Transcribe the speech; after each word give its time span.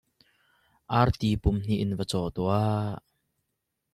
Arti 0.99 1.29
pumhnih 1.41 1.81
in 1.83 1.91
va 1.97 2.05
caw 2.11 2.25
tuah. 2.35 2.87